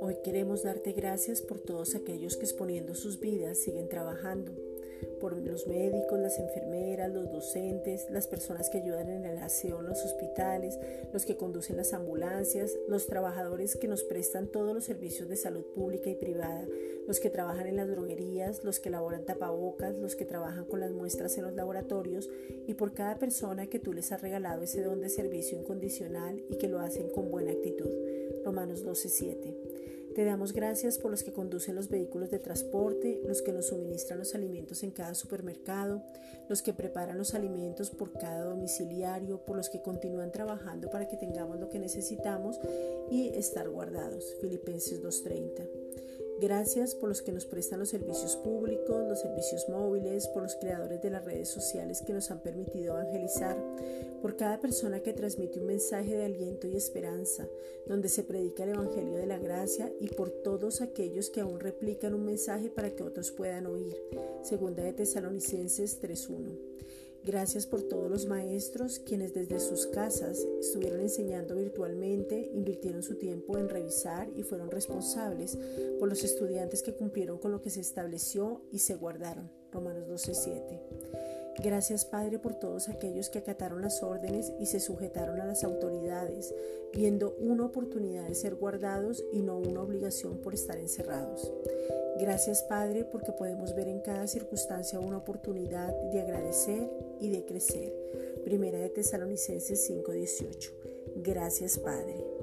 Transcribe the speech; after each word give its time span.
Hoy 0.00 0.16
queremos 0.24 0.62
darte 0.62 0.92
gracias 0.92 1.42
por 1.42 1.60
todos 1.60 1.94
aquellos 1.94 2.36
que 2.36 2.44
exponiendo 2.44 2.94
sus 2.94 3.20
vidas 3.20 3.58
siguen 3.58 3.88
trabajando 3.88 4.52
por 5.20 5.36
los 5.36 5.66
médicos, 5.66 6.18
las 6.18 6.38
enfermeras, 6.38 7.12
los 7.12 7.30
docentes, 7.30 8.06
las 8.10 8.26
personas 8.26 8.70
que 8.70 8.78
ayudan 8.78 9.08
en 9.08 9.24
el 9.24 9.38
aseo 9.38 9.82
los 9.82 10.04
hospitales, 10.04 10.78
los 11.12 11.24
que 11.24 11.36
conducen 11.36 11.76
las 11.76 11.92
ambulancias, 11.92 12.76
los 12.88 13.06
trabajadores 13.06 13.76
que 13.76 13.88
nos 13.88 14.04
prestan 14.04 14.48
todos 14.48 14.74
los 14.74 14.84
servicios 14.84 15.28
de 15.28 15.36
salud 15.36 15.64
pública 15.74 16.10
y 16.10 16.14
privada, 16.14 16.66
los 17.06 17.20
que 17.20 17.30
trabajan 17.30 17.66
en 17.66 17.76
las 17.76 17.88
droguerías, 17.88 18.64
los 18.64 18.80
que 18.80 18.88
elaboran 18.88 19.24
tapabocas, 19.24 19.96
los 19.96 20.16
que 20.16 20.24
trabajan 20.24 20.64
con 20.64 20.80
las 20.80 20.90
muestras 20.90 21.36
en 21.38 21.44
los 21.44 21.54
laboratorios 21.54 22.28
y 22.66 22.74
por 22.74 22.92
cada 22.92 23.18
persona 23.18 23.66
que 23.66 23.78
tú 23.78 23.92
les 23.92 24.12
has 24.12 24.22
regalado 24.22 24.62
ese 24.62 24.82
don 24.82 25.00
de 25.00 25.08
servicio 25.08 25.58
incondicional 25.58 26.42
y 26.48 26.56
que 26.58 26.68
lo 26.68 26.80
hacen 26.80 27.08
con 27.10 27.30
buena 27.30 27.52
actitud. 27.52 27.90
Romanos 28.44 28.84
12:7. 28.84 29.67
Te 30.18 30.24
damos 30.24 30.52
gracias 30.52 30.98
por 30.98 31.12
los 31.12 31.22
que 31.22 31.32
conducen 31.32 31.76
los 31.76 31.88
vehículos 31.88 32.28
de 32.28 32.40
transporte, 32.40 33.20
los 33.24 33.40
que 33.40 33.52
nos 33.52 33.68
suministran 33.68 34.18
los 34.18 34.34
alimentos 34.34 34.82
en 34.82 34.90
cada 34.90 35.14
supermercado, 35.14 36.02
los 36.48 36.60
que 36.60 36.72
preparan 36.72 37.16
los 37.16 37.36
alimentos 37.36 37.90
por 37.90 38.10
cada 38.14 38.42
domiciliario, 38.42 39.44
por 39.44 39.56
los 39.56 39.68
que 39.68 39.80
continúan 39.80 40.32
trabajando 40.32 40.90
para 40.90 41.06
que 41.06 41.16
tengamos 41.16 41.60
lo 41.60 41.68
que 41.68 41.78
necesitamos 41.78 42.58
y 43.12 43.28
estar 43.28 43.68
guardados. 43.68 44.34
Filipenses 44.40 45.00
2.30. 45.04 46.07
Gracias 46.40 46.94
por 46.94 47.08
los 47.08 47.20
que 47.20 47.32
nos 47.32 47.46
prestan 47.46 47.80
los 47.80 47.88
servicios 47.88 48.36
públicos, 48.36 49.08
los 49.08 49.20
servicios 49.20 49.68
móviles, 49.68 50.28
por 50.28 50.44
los 50.44 50.54
creadores 50.54 51.02
de 51.02 51.10
las 51.10 51.24
redes 51.24 51.48
sociales 51.48 52.00
que 52.00 52.12
nos 52.12 52.30
han 52.30 52.44
permitido 52.44 52.94
evangelizar, 52.94 53.56
por 54.22 54.36
cada 54.36 54.60
persona 54.60 55.00
que 55.00 55.12
transmite 55.12 55.58
un 55.58 55.66
mensaje 55.66 56.14
de 56.14 56.26
aliento 56.26 56.68
y 56.68 56.76
esperanza, 56.76 57.48
donde 57.86 58.08
se 58.08 58.22
predica 58.22 58.62
el 58.62 58.70
Evangelio 58.70 59.14
de 59.14 59.26
la 59.26 59.38
Gracia 59.38 59.92
y 59.98 60.06
por 60.08 60.30
todos 60.30 60.80
aquellos 60.80 61.28
que 61.28 61.40
aún 61.40 61.58
replican 61.58 62.14
un 62.14 62.24
mensaje 62.24 62.70
para 62.70 62.94
que 62.94 63.02
otros 63.02 63.32
puedan 63.32 63.66
oír. 63.66 63.96
Segunda 64.44 64.84
de 64.84 64.92
Tesalonicenses 64.92 66.00
3.1. 66.00 66.56
Gracias 67.28 67.66
por 67.66 67.82
todos 67.82 68.10
los 68.10 68.24
maestros 68.24 69.00
quienes 69.00 69.34
desde 69.34 69.60
sus 69.60 69.86
casas 69.86 70.46
estuvieron 70.60 71.00
enseñando 71.00 71.56
virtualmente, 71.56 72.50
invirtieron 72.54 73.02
su 73.02 73.16
tiempo 73.16 73.58
en 73.58 73.68
revisar 73.68 74.30
y 74.34 74.44
fueron 74.44 74.70
responsables 74.70 75.58
por 75.98 76.08
los 76.08 76.24
estudiantes 76.24 76.80
que 76.80 76.94
cumplieron 76.94 77.36
con 77.36 77.52
lo 77.52 77.60
que 77.60 77.68
se 77.68 77.80
estableció 77.80 78.62
y 78.72 78.78
se 78.78 78.94
guardaron. 78.94 79.50
Romanos 79.70 80.08
12:7. 80.08 81.27
Gracias 81.62 82.04
Padre 82.04 82.38
por 82.38 82.54
todos 82.54 82.88
aquellos 82.88 83.30
que 83.30 83.38
acataron 83.38 83.82
las 83.82 84.02
órdenes 84.02 84.52
y 84.60 84.66
se 84.66 84.78
sujetaron 84.78 85.40
a 85.40 85.44
las 85.44 85.64
autoridades, 85.64 86.54
viendo 86.92 87.34
una 87.40 87.64
oportunidad 87.64 88.28
de 88.28 88.34
ser 88.34 88.54
guardados 88.54 89.24
y 89.32 89.42
no 89.42 89.58
una 89.58 89.82
obligación 89.82 90.38
por 90.38 90.54
estar 90.54 90.78
encerrados. 90.78 91.52
Gracias 92.20 92.62
Padre 92.62 93.04
porque 93.04 93.32
podemos 93.32 93.74
ver 93.74 93.88
en 93.88 94.00
cada 94.00 94.26
circunstancia 94.26 95.00
una 95.00 95.18
oportunidad 95.18 95.94
de 96.12 96.20
agradecer 96.20 96.90
y 97.20 97.30
de 97.30 97.44
crecer. 97.44 97.92
Primera 98.44 98.78
de 98.78 98.90
Tesalonicenses 98.90 99.84
5:18. 99.86 100.72
Gracias 101.16 101.78
Padre. 101.78 102.37